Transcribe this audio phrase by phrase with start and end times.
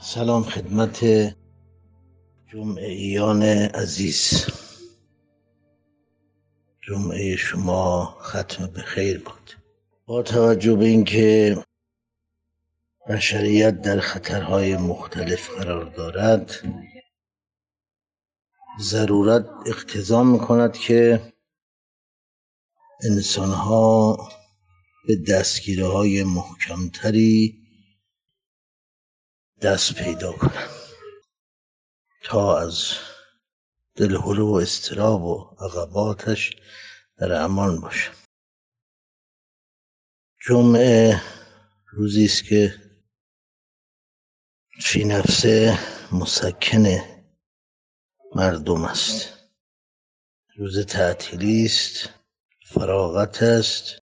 [0.00, 1.04] سلام خدمت
[2.52, 4.46] جمعیان عزیز.
[6.88, 9.56] جمعه شما ختم به خیر باد
[10.06, 11.56] با توجه به اینکه
[13.08, 16.54] بشریت در خطرهای مختلف قرار دارد
[18.80, 21.32] ضرورت اقتضا می‌کند که
[23.10, 24.18] انسانها
[25.08, 27.67] به دستگیره های محکمتری
[29.62, 30.70] دست پیدا کنند
[32.24, 32.92] تا از
[33.94, 36.56] دلهوره و استراب و عقباتش
[37.16, 38.12] در امان باشم.
[40.46, 41.22] جمعه
[41.92, 42.74] روزی است که
[44.80, 45.78] فی نفسه
[46.12, 46.86] مسکن
[48.34, 49.32] مردم است.
[50.56, 52.08] روز تعطیلی است
[52.66, 53.98] فراغت است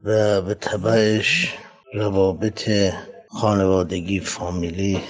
[0.00, 1.54] و به تبعش
[1.94, 2.68] روابط
[3.34, 5.00] خانوادگی فامیلی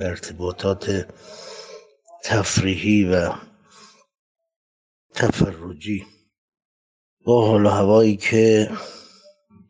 [0.00, 1.14] ارتباطات
[2.24, 3.32] تفریحی و
[5.14, 6.06] تفرجی.
[7.24, 8.70] با حال و هوایی که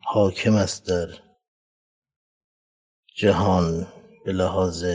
[0.05, 1.07] حاکم است در
[3.15, 3.87] جهان
[4.25, 4.85] به لحاظ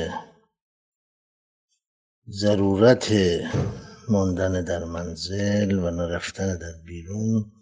[2.28, 3.12] ضرورت
[4.08, 7.52] ماندن در منزل و نرفتن در بیرون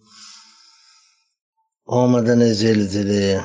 [1.86, 3.44] آمدن زلزله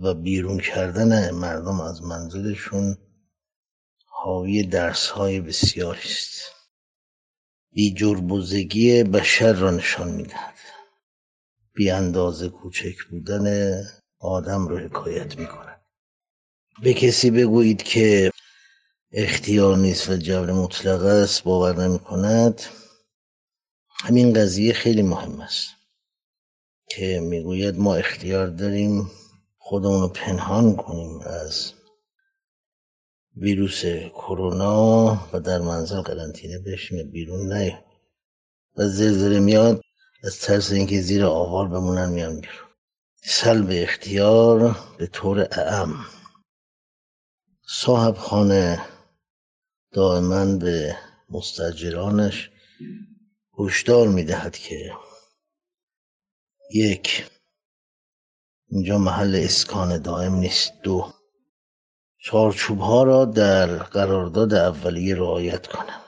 [0.00, 2.96] و بیرون کردن مردم از منزلشون
[4.04, 6.42] حاوی درس های بسیاری است.
[7.72, 10.54] بی جربوزگی بشر را نشان می‌دهد.
[11.74, 13.74] بی اندازه کوچک بودن
[14.18, 15.80] آدم رو حکایت می‌کند.
[16.82, 18.30] به کسی بگویید که
[19.12, 22.62] اختیار نیست و جبر مطلق است باور نمی کند
[23.90, 25.68] همین قضیه خیلی مهم است
[26.90, 29.10] که می‌گوید ما اختیار داریم
[29.68, 31.72] خودمون رو پنهان کنیم از
[33.36, 33.84] ویروس
[34.14, 37.84] کرونا و در منزل قرنطینه بشیم بیرون نه.
[38.76, 39.80] و زلزله میاد
[40.24, 42.68] از ترس اینکه زیر آوار بمونن میان بیرون.
[43.24, 45.94] سلب اختیار به طور اعم.
[47.68, 48.80] صاحب خانه
[49.92, 50.96] دائما به
[51.30, 52.50] مستجرانش
[53.58, 54.92] هشدار می‌دهد که
[56.74, 57.30] یک
[58.70, 60.72] اینجا محل اسکان دائم نیست.
[60.82, 61.12] دو.
[62.18, 66.00] چارچوب ها را در قرارداد اولیه رعایت کنم.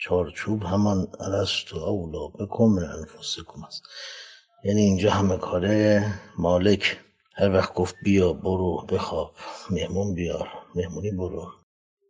[0.00, 1.08] چارچوب همان
[1.72, 3.82] و اولا بکن من انفسکم است.
[4.64, 6.14] یعنی اینجا همه کاره.
[6.38, 7.00] مالک
[7.34, 9.34] هر وقت گفت بیا برو بخواب.
[9.70, 10.48] مهمون بیار.
[10.74, 11.52] مهمونی برو.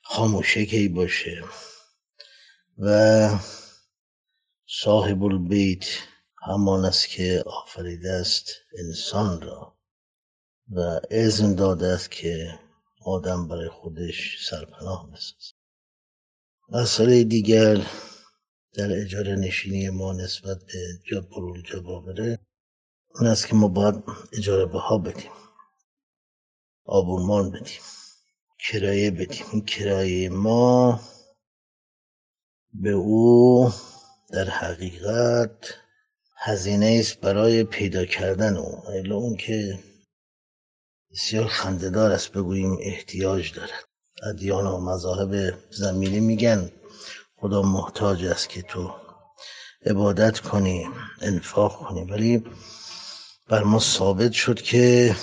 [0.02, 1.44] خاموشه کی باشه.
[2.78, 3.28] و
[4.66, 5.86] صاحب البیت
[6.46, 8.46] همان است که آفریده است
[8.78, 9.78] انسان را
[10.70, 12.58] و اذن داده است که
[13.04, 15.54] آدم برای خودش سرپناه بسازد.
[16.68, 17.86] مسئله دیگر
[18.74, 22.38] در اجاره نشینی ما نسبت به جبر جبابره
[23.14, 25.32] اون است که ما باید اجاره بها بدیم
[26.84, 27.82] آبونمان بدیم
[28.58, 29.46] کرایه بدیم.
[29.52, 31.00] این کرایه ما
[32.72, 33.70] به او
[34.32, 35.83] در حقیقت
[36.46, 38.82] هزینه است برای پیدا کردن او.
[39.12, 39.78] اون که
[41.12, 43.84] بسیار خندهدار است بگوییم احتیاج دارد.
[44.22, 46.70] ادیان و مذاهب زمینی میگن
[47.36, 48.94] خدا محتاج است که تو
[49.86, 50.86] عبادت کنی
[51.20, 52.04] انفاق کنی.
[52.04, 52.44] ولی
[53.48, 55.16] بر ما ثابت شد که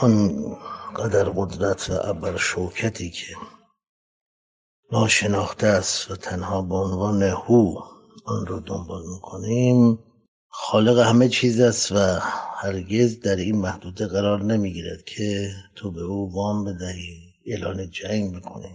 [0.00, 0.44] آن
[0.96, 3.36] قدر قدرت و ابر شوکتی که
[4.92, 7.80] ناشناخته است و تنها به عنوان هو
[8.24, 9.98] آن رو دنبال می‌کنیم
[10.48, 12.18] خالق همه چیز است و
[12.56, 18.72] هرگز در این محدوده قرار نمی‌گیرد که تو به او وام بدهی اعلان جنگ می‌کنی.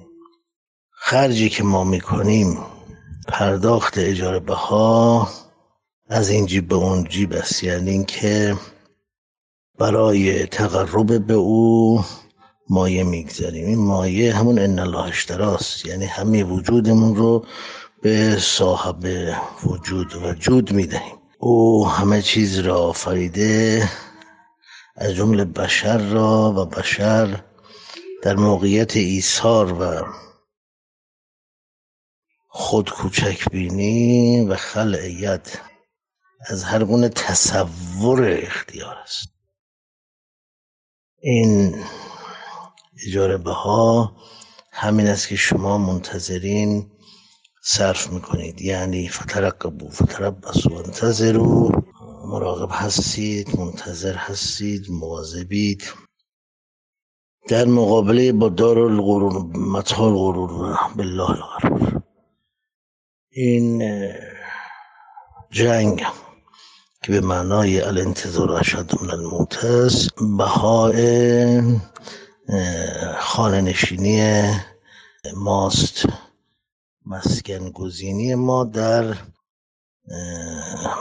[0.92, 2.58] خرجی که ما می‌کنیم
[3.28, 5.30] پرداخت اجاره بها
[6.10, 7.64] از این جیب به اون جیب است.
[7.64, 8.56] یعنی اینکه
[9.80, 12.04] برای تقرب به او
[12.70, 13.66] مایه می‌گذاریم.
[13.66, 17.46] این مایه همون ان الله اشتراست یعنی همه وجودمون رو
[18.02, 19.06] به صاحب
[19.64, 21.23] وجود و جود می‌دهیم.
[21.46, 23.90] او همه چیز را آفریده
[24.96, 27.44] از جمله بشر را و بشر
[28.22, 30.06] در موقعیت ایثار و
[32.48, 35.62] خود کوچک بینی و خلعیت
[36.50, 39.28] از هر گونه تصور اختیار است.
[41.22, 41.84] این
[43.08, 44.16] اجاره بها
[44.72, 46.92] همین است که شما منتظرین
[47.66, 48.62] صرف می‌کنید.
[48.62, 50.74] یعنی فترقبو فتربصو.
[50.74, 51.72] انتظرو
[52.26, 55.84] مراقب هستید منتظر هستید مواظبید.
[57.48, 62.02] در مقابله با دار الغرور مطال غرور بالله الغرور.
[63.32, 63.84] این
[65.52, 66.06] جنگ
[67.04, 71.62] که به معنای الانتظار اشد من الموت است بهای
[73.20, 74.44] خانه نشینی
[75.36, 76.06] ماست.
[77.06, 79.16] مسکن گزینی ما در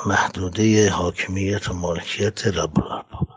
[0.06, 3.28] محدوده حاکمیت و مالکیت رب الارباب